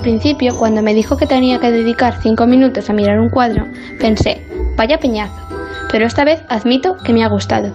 [0.00, 3.66] principio, cuando me dijo que tenía que dedicar cinco minutos a mirar un cuadro,
[3.98, 4.44] pensé,
[4.76, 5.34] vaya peñazo.
[5.90, 7.72] Pero esta vez admito que me ha gustado.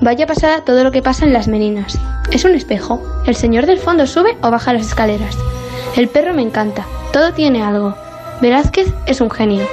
[0.00, 1.98] Vaya pasada todo lo que pasa en las meninas.
[2.30, 3.02] Es un espejo.
[3.26, 5.36] El señor del fondo sube o baja las escaleras.
[5.96, 6.86] El perro me encanta.
[7.12, 7.94] Todo tiene algo.
[8.40, 9.66] Velázquez es un genio.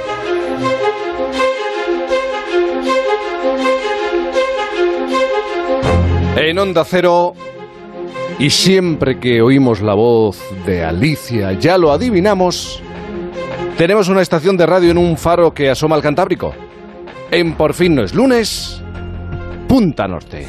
[6.36, 7.34] En Onda Cero,
[8.38, 12.82] y siempre que oímos la voz de Alicia, ya lo adivinamos,
[13.78, 16.54] tenemos una estación de radio en un faro que asoma al Cantábrico.
[17.30, 18.82] En Por fin no es lunes,
[19.68, 20.46] Punta Norte.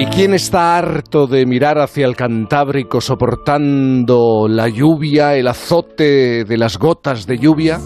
[0.00, 6.56] ¿Y quién está harto de mirar hacia el Cantábrico soportando la lluvia, el azote de
[6.56, 7.80] las gotas de lluvia?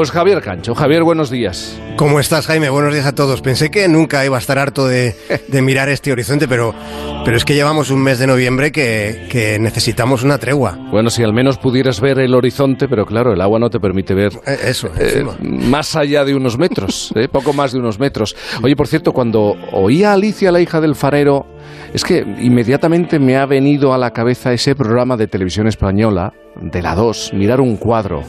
[0.00, 0.74] Pues Javier Cancho.
[0.74, 1.78] Javier, buenos días.
[1.96, 2.70] ¿Cómo estás, Jaime?
[2.70, 3.42] Buenos días a todos.
[3.42, 5.14] Pensé que nunca iba a estar harto de,
[5.62, 6.74] mirar este horizonte, pero,
[7.22, 10.78] pero es que llevamos un mes de noviembre que, necesitamos una tregua.
[10.90, 14.14] Bueno, si al menos pudieras ver el horizonte, pero claro, el agua no te permite
[14.14, 18.34] ver eh, eso, eh, más allá de unos metros, eh, poco más de unos metros.
[18.62, 21.44] Oye, por cierto, cuando oía a Alicia, la hija del farero,
[21.92, 26.80] es que inmediatamente me ha venido a la cabeza ese programa de televisión española, de
[26.80, 28.24] la 2, mirar un cuadro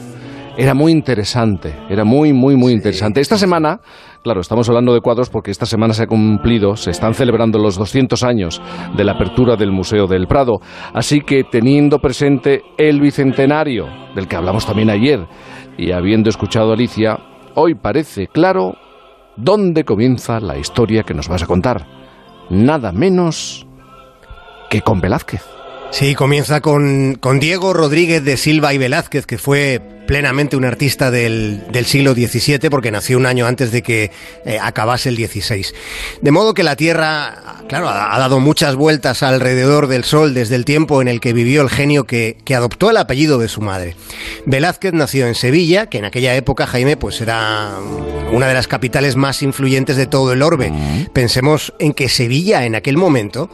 [0.56, 3.20] era muy interesante, era muy, muy, muy interesante.
[3.20, 3.80] Esta semana,
[4.22, 7.76] claro, estamos hablando de cuadros porque esta semana se ha cumplido, se están celebrando los
[7.76, 8.60] 200 años
[8.96, 10.60] de la apertura del Museo del Prado,
[10.92, 15.26] así que teniendo presente el bicentenario, del que hablamos también ayer,
[15.78, 17.18] y habiendo escuchado a Alicia,
[17.54, 18.74] hoy parece claro
[19.36, 21.86] dónde comienza la historia que nos vas a contar.
[22.50, 23.66] Nada menos
[24.68, 25.42] que con Velázquez.
[25.90, 31.10] Sí, comienza con, con Diego Rodríguez de Silva y Velázquez, que fue plenamente un artista
[31.10, 34.10] del, siglo XVII porque nació un año antes de que
[34.44, 35.66] eh, acabase el XVI.
[36.20, 40.66] De modo que la Tierra, claro, ha, dado muchas vueltas alrededor del Sol desde el
[40.66, 43.96] tiempo en el que vivió el genio que, adoptó el apellido de su madre.
[44.44, 47.70] Velázquez nació en Sevilla, que en aquella época, Jaime, pues era
[48.30, 50.70] una de las capitales más influyentes de todo el orbe.
[51.14, 53.48] Pensemos en que Sevilla en aquel momento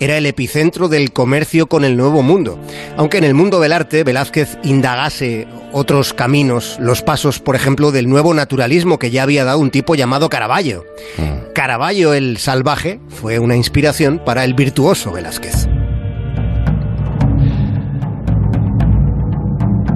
[0.00, 2.58] era el epicentro del comercio con el Nuevo Mundo.
[2.96, 8.08] Aunque en el mundo del arte Velázquez indagase otros caminos, los pasos, por ejemplo, del
[8.08, 10.84] nuevo naturalismo que ya había dado un tipo llamado Caravaggio.
[11.16, 11.52] Mm.
[11.54, 15.68] Caravaggio el salvaje fue una inspiración para el virtuoso Velázquez.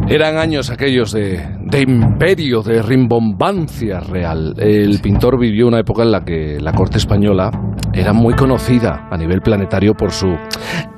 [0.09, 4.55] Eran años aquellos de, de, imperio, de rimbombancia real.
[4.57, 7.51] El pintor vivió una época en la que la corte española
[7.93, 10.29] era muy conocida a nivel planetario por su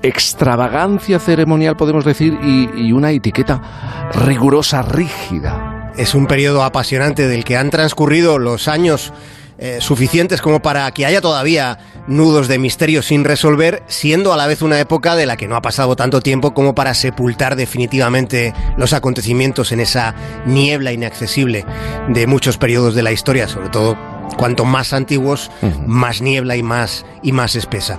[0.03, 5.93] extravagancia ceremonial, podemos decir, y, una etiqueta rigurosa, rígida.
[5.97, 9.15] Es un periodo apasionante del que han transcurrido los años
[9.59, 14.47] eh, suficientes como para que haya todavía nudos de misterio sin resolver, siendo a la
[14.47, 18.55] vez una época de la que no ha pasado tanto tiempo como para sepultar definitivamente
[18.77, 20.15] los acontecimientos en esa
[20.47, 21.65] niebla inaccesible
[22.09, 23.97] de muchos periodos de la historia, sobre todo
[24.37, 25.51] Cuanto más antiguos,
[25.87, 27.99] más niebla y más, y más espesa.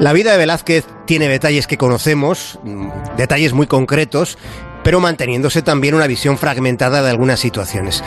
[0.00, 4.38] La vida de Velázquez tiene detalles que conocemos, mm, detalles muy concretos,
[4.86, 8.04] pero manteniéndose también una visión fragmentada de algunas situaciones.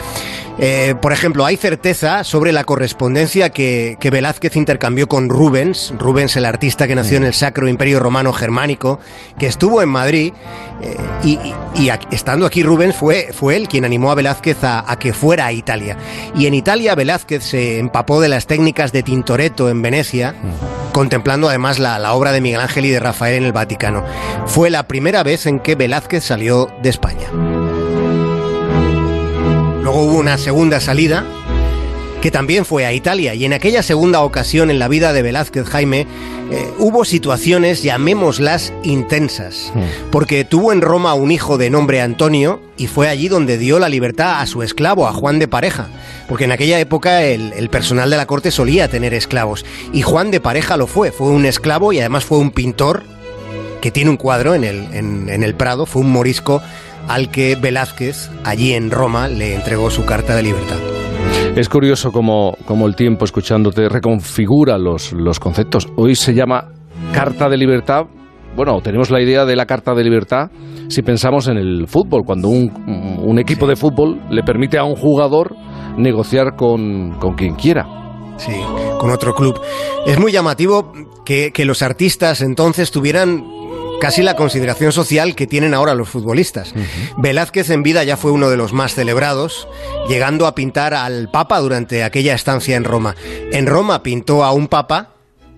[0.58, 6.46] Eh, por ejemplo, hay certeza sobre la correspondencia que, Velázquez intercambió con Rubens, Rubens el
[6.46, 8.98] artista que nació en el Sacro Imperio Romano Germánico,
[9.38, 10.32] que estuvo en Madrid
[10.82, 10.96] eh,
[11.74, 15.52] y, estando aquí Rubens fue, fue él quien animó a Velázquez a, que fuera a
[15.52, 15.98] Italia.
[16.34, 20.34] Y en Italia Velázquez se empapó de las técnicas de Tintoretto en Venecia,
[20.92, 24.02] contemplando además la, la obra de Miguel Ángel y de Rafael en el Vaticano.
[24.46, 27.28] Fue la primera vez en que Velázquez salió de España.
[29.82, 31.24] Luego hubo una segunda salida
[32.20, 35.66] que también fue a Italia y en aquella segunda ocasión en la vida de Velázquez
[35.66, 36.06] Jaime
[36.50, 40.10] eh, hubo situaciones, llamémoslas, intensas, hmm.
[40.10, 43.88] porque tuvo en Roma un hijo de nombre Antonio y fue allí donde dio la
[43.88, 45.88] libertad a su esclavo, a Juan de Pareja,
[46.28, 50.40] porque en aquella época el, personal de la corte solía tener esclavos y Juan de
[50.40, 53.04] Pareja lo fue, fue un esclavo y además fue un pintor
[53.80, 56.62] que tiene un cuadro en el, en el Prado, fue un morisco
[57.08, 60.78] al que Velázquez, allí en Roma, le entregó su carta de libertad.
[61.56, 62.56] Es curioso cómo,
[62.86, 65.88] el tiempo, escuchándote, reconfigura los, los conceptos.
[65.96, 66.68] Hoy se llama
[67.12, 68.04] Carta de Libertad.
[68.54, 70.50] Bueno, tenemos la idea de la Carta de Libertad
[70.88, 75.54] si pensamos en el fútbol, cuando un, equipo de fútbol le permite a un jugador
[75.96, 77.86] negociar con, con quien quiera.
[78.38, 78.52] Sí,
[78.98, 79.60] con otro club.
[80.06, 80.92] Es muy llamativo
[81.24, 83.44] que, que los artistas entonces tuvieran
[84.00, 86.74] casi la consideración social que tienen ahora los futbolistas.
[87.18, 89.68] Velázquez en vida ya fue uno de los más celebrados,
[90.08, 93.14] llegando a pintar al Papa durante aquella estancia en Roma.
[93.52, 95.10] En Roma pintó a un Papa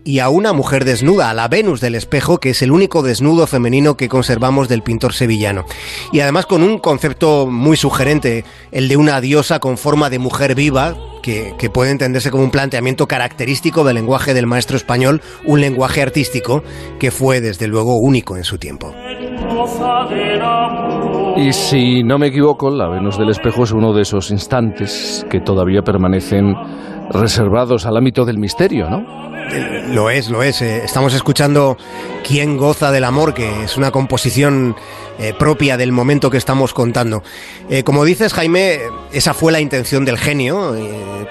[0.05, 3.47] y a una mujer desnuda, a la Venus del espejo, que es el único desnudo
[3.47, 5.65] femenino que conservamos del pintor sevillano.
[6.12, 10.55] Y además con un concepto muy sugerente, el de una diosa con forma de mujer
[10.56, 16.03] viva, que, puede entenderse como un planteamiento característico del lenguaje del maestro español, un lenguaje
[16.03, 16.63] artístico
[16.99, 18.93] que fue desde luego único en su tiempo.
[21.37, 25.41] Y si no me equivoco, la Venus del espejo es uno de esos instantes que
[25.41, 26.55] todavía permanecen
[27.11, 29.23] reservados al ámbito del misterio, ¿no?
[29.89, 30.62] Lo es, lo es.
[30.62, 31.77] Eh, estamos escuchando
[32.27, 33.35] ¿Quién goza del amor?
[33.35, 34.75] que es una composición
[35.19, 37.23] eh, propia del momento que estamos contando.
[37.69, 38.81] Eh, como dices, Jaime,
[39.12, 40.75] esa fue la intención del genio,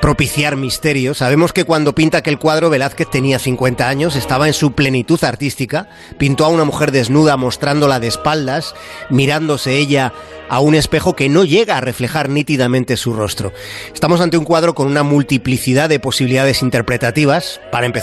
[0.02, 1.14] propiciar misterio.
[1.14, 5.90] Sabemos que cuando pinta aquel cuadro, Velázquez tenía 50 años, estaba en su plenitud artística,
[6.18, 8.76] pintó a una mujer desnuda mostrándola de espaldas,
[9.10, 10.14] mirándose ella
[10.52, 13.54] a un espejo que no llega a reflejar nítidamente su rostro.
[13.94, 17.62] Estamos ante un cuadro con una multiplicidad de posibilidades interpretativas.
[17.72, 18.01] Para empezar,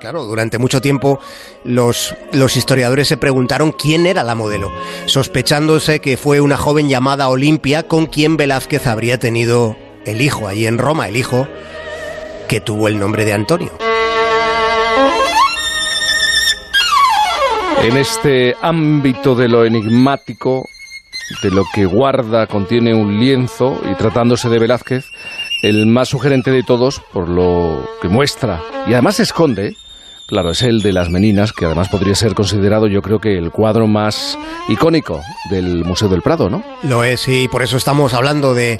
[0.00, 1.20] Claro, durante mucho tiempo
[1.62, 4.72] los, los, historiadores se preguntaron quién era la modelo,
[5.04, 10.66] sospechándose que fue una joven llamada Olimpia con quien Velázquez habría tenido el hijo allí
[10.66, 11.46] en Roma, el hijo
[12.48, 13.70] que tuvo el nombre de Antonio.
[17.82, 20.68] En este ámbito de lo enigmático,
[21.42, 25.06] de lo que guarda, contiene un lienzo, y tratándose de Velázquez,
[25.62, 29.76] el más sugerente de todos, por lo que muestra, y además se esconde,
[30.30, 33.50] Claro, es el de las Meninas, que además podría ser considerado, yo creo que el
[33.50, 35.20] cuadro más icónico
[35.50, 36.62] del Museo del Prado, ¿no?
[36.84, 38.78] Lo es, y por eso estamos hablando de,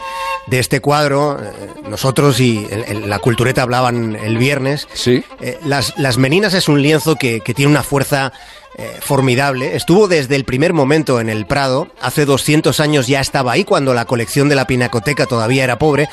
[0.48, 1.40] este cuadro.
[1.42, 1.50] Eh,
[1.88, 2.68] nosotros y
[3.04, 4.86] la cultureta hablaban el viernes.
[4.92, 5.24] Sí.
[5.40, 8.32] Eh, las, las, Meninas es un lienzo que, tiene una fuerza
[8.78, 9.74] eh, formidable.
[9.74, 11.88] Estuvo desde el primer momento en el Prado.
[12.00, 16.08] Hace 200 años ya estaba ahí cuando la colección de la Pinacoteca todavía era pobre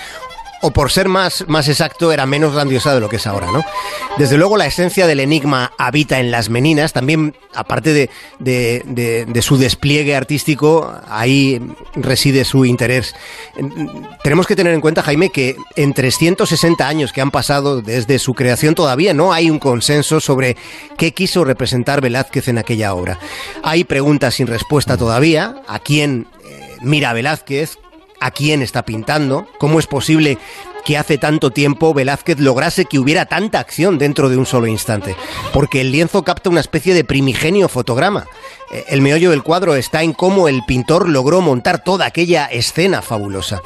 [0.61, 3.63] o por ser más, más exacto, era menos grandiosa de lo que es ahora, ¿no?
[4.17, 8.09] Desde luego la esencia del enigma habita en las meninas, también aparte de,
[8.39, 11.61] de, su despliegue artístico, ahí
[11.95, 13.13] reside su interés.
[14.23, 18.33] Tenemos que tener en cuenta, Jaime, que en 360 años que han pasado desde su
[18.33, 20.57] creación todavía no hay un consenso sobre
[20.97, 23.19] qué quiso representar Velázquez en aquella obra.
[23.63, 27.77] Hay preguntas sin respuesta todavía, a quién eh, mira Velázquez,
[28.19, 30.37] a quién está pintando, cómo es posible
[30.87, 35.17] que hace tanto tiempo Velázquez lograse que hubiera tanta acción dentro de un solo instante,
[35.51, 38.25] porque el lienzo capta una especie de primigenio fotograma.
[38.71, 43.01] Eh, el meollo del cuadro está en cómo el pintor logró montar toda aquella escena
[43.01, 43.61] fabulosa.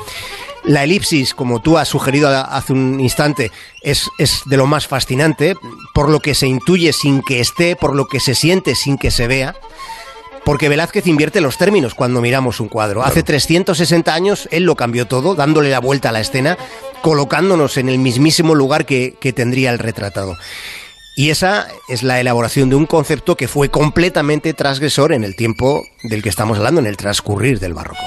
[0.64, 3.52] La elipsis, como tú has sugerido hace un instante,
[3.84, 5.56] es, es, de lo más fascinante,
[5.94, 9.12] por lo que se intuye sin que esté, por lo que se siente sin que
[9.12, 9.56] se vea.
[10.44, 13.04] Porque Velázquez invierte los términos cuando miramos un cuadro.
[13.04, 16.58] Hace 360 años él lo cambió todo, dándole la vuelta a la escena,
[17.02, 20.38] colocándonos en el mismísimo lugar que, que tendría el retratado.
[21.16, 25.84] Y esa es la elaboración de un concepto que fue completamente transgresor en el tiempo
[26.04, 28.02] del que estamos hablando, en el transcurrir del barroco.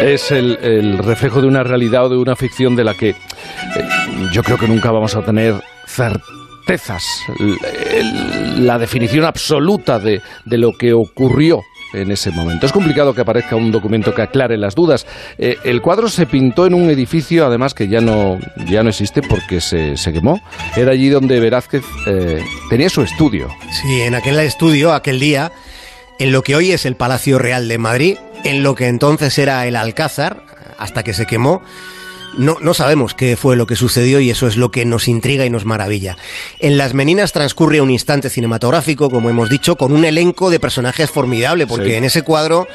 [0.00, 3.16] Es el, el reflejo de una realidad o de una ficción de la que eh,
[4.32, 6.37] yo creo que nunca vamos a tener certeza
[8.58, 11.62] la definición absoluta de, lo que ocurrió
[11.94, 12.66] en ese momento.
[12.66, 15.06] Es complicado que aparezca un documento que aclare las dudas.
[15.38, 19.22] Eh, el cuadro se pintó en un edificio, además, que ya no, ya no existe
[19.22, 20.40] porque se, quemó.
[20.76, 23.48] Era allí donde Velázquez eh, tenía su estudio.
[23.70, 25.50] Sí, en aquel estudio, aquel día,
[26.18, 29.66] en lo que hoy es el Palacio Real de Madrid, en lo que entonces era
[29.66, 30.42] el Alcázar,
[30.78, 31.62] hasta que se quemó,
[32.36, 35.44] no, no sabemos qué fue lo que sucedió y eso es lo que nos intriga
[35.44, 36.16] y nos maravilla.
[36.58, 41.10] En Las Meninas transcurre un instante cinematográfico, como hemos dicho, con un elenco de personajes
[41.10, 42.68] formidable, porque en ese cuadro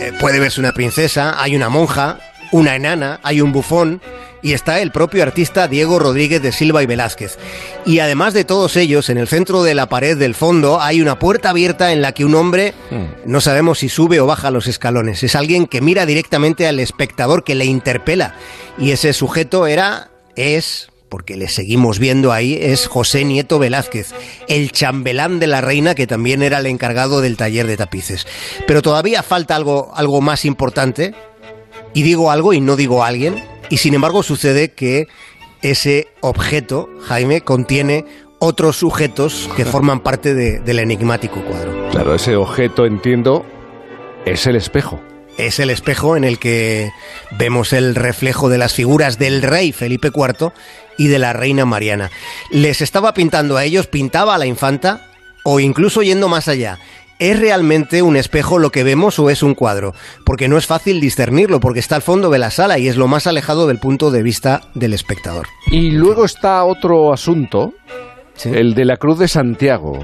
[0.00, 2.18] eh, puede verse una princesa, hay una monja,
[2.54, 4.00] una enana, hay un bufón
[4.40, 7.36] y está el propio artista Diego Rodríguez de Silva y Velázquez.
[7.84, 11.18] Y además de todos ellos, en el centro de la pared del fondo hay una
[11.18, 13.28] puerta abierta en la que un hombre, hmm.
[13.28, 17.42] no sabemos si sube o baja los escalones, es alguien que mira directamente al espectador,
[17.42, 18.36] que le interpela.
[18.78, 24.14] Y ese sujeto era, es, porque le seguimos viendo ahí, es José Nieto Velázquez,
[24.46, 28.28] el chambelán de la reina que también era el encargado del taller de tapices.
[28.68, 31.14] Pero todavía falta algo, algo más importante,
[31.94, 35.08] y digo algo y no digo alguien, y sin embargo sucede que
[35.62, 38.04] ese objeto, Jaime, contiene
[38.38, 41.88] otros sujetos que forman parte del enigmático cuadro.
[41.90, 43.46] Claro, ese objeto, entiendo,
[44.26, 45.00] es el espejo.
[45.38, 46.92] Es el espejo en el que
[47.38, 50.52] vemos el reflejo de las figuras del rey Felipe IV
[50.98, 52.10] y de la reina Mariana.
[52.50, 55.08] Les estaba pintando a ellos, pintaba a la infanta,
[55.46, 56.78] O incluso yendo más allá,
[57.18, 59.94] ¿Es realmente un espejo lo que vemos o es un cuadro?
[60.24, 63.06] Porque no es fácil discernirlo, porque está al fondo de la sala y es lo
[63.06, 65.46] más alejado del punto de vista del espectador.
[65.70, 67.72] Y luego está otro asunto,
[68.44, 69.98] el de la Cruz de Santiago.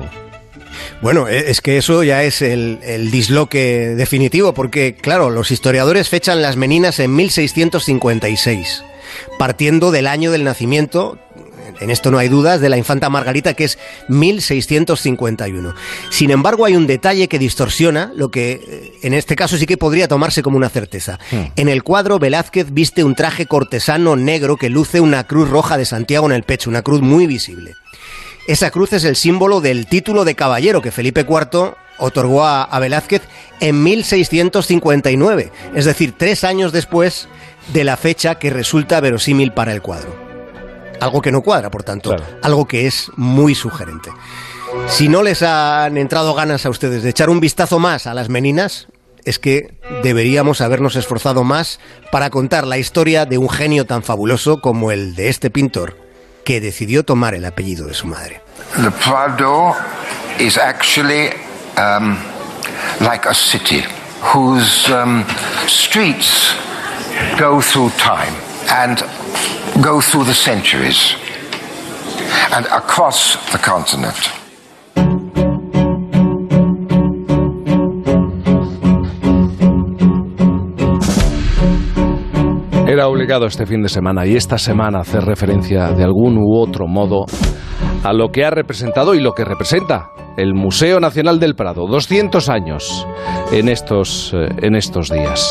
[1.02, 6.08] Bueno, e, es que eso ya es el, el, disloque definitivo, porque, claro, los historiadores
[6.08, 8.84] fechan las meninas en 1656,
[9.38, 11.18] partiendo del año del nacimiento,
[11.80, 15.74] en esto no hay dudas, de la infanta Margarita, que es 1651.
[16.10, 19.76] Sin embargo, hay un detalle que distorsiona lo que eh, en este caso sí que
[19.76, 21.18] podría tomarse como una certeza.
[21.30, 21.52] Hmm.
[21.56, 25.84] En el cuadro, Velázquez viste un traje cortesano negro que luce una cruz roja de
[25.84, 27.74] Santiago en el pecho, una cruz muy visible.
[28.46, 33.22] Esa cruz es el símbolo del título de caballero que Felipe IV otorgó a, Velázquez
[33.60, 37.28] en 1659, es decir, tres años después
[37.72, 40.19] de la fecha que resulta verosímil para el cuadro.
[41.00, 44.10] Algo que no cuadra, por tanto, algo que es muy sugerente.
[44.86, 48.28] Si no les han entrado ganas a ustedes de echar un vistazo más a las
[48.28, 48.88] meninas,
[49.24, 51.80] es que deberíamos habernos esforzado más
[52.10, 55.96] para contar la historia de un genio tan fabuloso como el de este pintor,
[56.44, 58.40] que decidió tomar el apellido de su madre.
[58.76, 59.74] The Prado
[60.38, 61.30] is actually
[61.76, 62.16] um,
[63.00, 63.82] like a city
[64.22, 65.24] whose um,
[65.66, 66.54] streets
[67.38, 68.34] go through time
[68.68, 69.02] and
[69.80, 71.16] go through the centuries
[72.52, 74.16] and across the continent.
[82.86, 86.88] Era obligado este fin de semana y esta semana hacer referencia de algún u otro
[86.88, 87.24] modo
[88.02, 91.86] a lo que ha representado y lo que representa el Museo Nacional del Prado.
[91.86, 93.06] 200 años
[93.52, 95.48] en estos, eh, en estos días.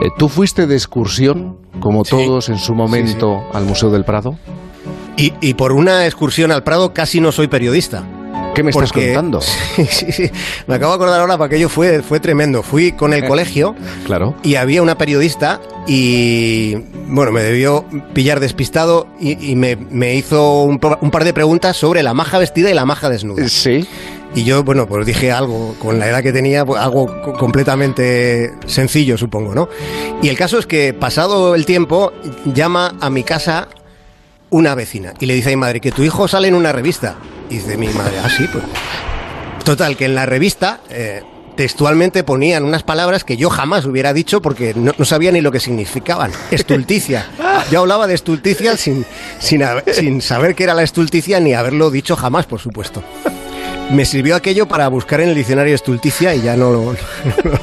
[0.00, 4.38] Eh, ¿Tú fuiste de excursión, como todos en su momento, al Museo del Prado?
[5.16, 8.04] Y, y por una excursión al Prado casi no soy periodista.
[8.54, 9.40] ¿Qué me estás contando?
[9.76, 10.30] Sí, sí, sí.
[10.66, 12.62] Me acabo de acordar ahora porque aquello fue, fue tremendo.
[12.62, 13.74] Fui con el colegio
[14.04, 14.34] claro.
[14.42, 16.74] y había una periodista y,
[17.08, 22.02] bueno, me debió pillar despistado y, me, me, hizo un, un, par de preguntas sobre
[22.02, 23.48] la maja vestida y la maja desnuda.
[23.48, 23.86] Sí.
[24.34, 29.16] Y yo, bueno, pues dije algo, con la edad que tenía, pues algo completamente sencillo,
[29.16, 29.68] supongo, ¿no?
[30.22, 32.12] Y el caso es que, pasado el tiempo,
[32.44, 33.68] llama a mi casa
[34.50, 37.16] una vecina y le dice a mi madre que tu hijo sale en una revista.
[37.50, 38.64] Y dice mi madre, ah, sí, pues.
[39.64, 41.22] Total, que en la revista eh,
[41.56, 45.60] textualmente ponían unas palabras que yo jamás hubiera dicho porque no, sabía ni lo que
[45.60, 46.30] significaban.
[46.50, 47.26] Estulticia.
[47.70, 49.04] Yo hablaba de estulticia sin,
[49.40, 53.02] sin, sin saber qué era la estulticia ni haberlo dicho jamás, por supuesto.
[53.90, 56.94] Me sirvió aquello para buscar en el diccionario estulticia y ya no lo,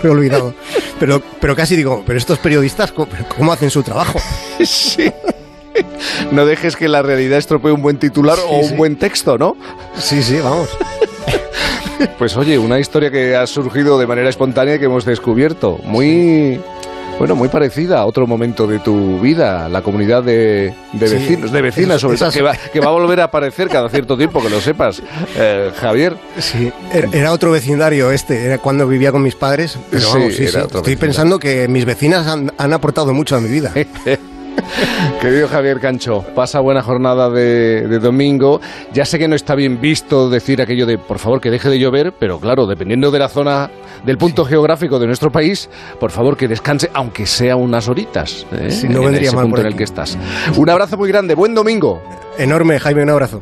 [0.04, 0.54] he olvidado.
[1.00, 4.20] Pero, pero casi digo, pero estos periodistas, ¿cómo, hacen su trabajo?
[4.64, 5.12] Sí.
[6.32, 9.58] No dejes que la realidad estropee un buen titular o un buen texto, ¿no?
[9.98, 10.70] Sí, sí, vamos.
[12.18, 15.80] Pues oye, una historia que ha surgido de manera espontánea y que hemos descubierto.
[15.84, 16.62] Muy,
[17.18, 22.02] bueno, muy parecida a otro momento de tu vida, la comunidad de, vecinos, de vecinas
[22.02, 24.60] sobre todo, que va, que va, a volver a aparecer cada cierto tiempo, que lo
[24.60, 25.02] sepas,
[25.38, 26.16] eh, Javier.
[26.40, 26.72] Sí,
[27.14, 30.96] era otro vecindario este, era cuando vivía con mis padres, pero vamos, sí, sí, estoy
[30.96, 33.72] pensando que mis vecinas han, han aportado mucho a mi vida.
[35.22, 38.62] Querido Javier Cancho, pasa buena jornada de, domingo.
[38.94, 41.80] Ya sé que no está bien visto decir aquello de por favor que deje de
[41.80, 43.70] llover, pero claro, dependiendo de la zona,
[44.06, 45.70] del punto geográfico de nuestro país,
[46.00, 48.46] por favor que descanse, aunque sea unas horitas.
[48.52, 48.70] ¿eh?
[48.90, 50.18] no en vendría ese punto en el que estás.
[50.56, 52.02] Un abrazo muy grande, buen domingo.
[52.38, 53.42] Enorme, Jaime, un abrazo.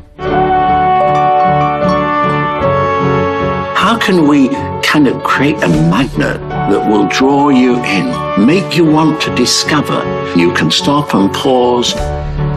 [3.76, 4.48] How can we
[4.82, 6.40] kind of create a magnet
[6.70, 10.00] that will draw you in, make you want to discover?
[10.36, 11.94] You can stop and pause,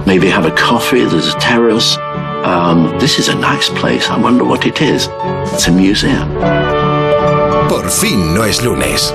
[0.06, 1.98] maybe have a coffee, there's a terrace.
[2.46, 4.10] Um, this is a nice place.
[4.10, 5.10] I wonder what it is.
[5.54, 6.30] It's a museum.
[7.68, 9.12] Por fin no es lunes.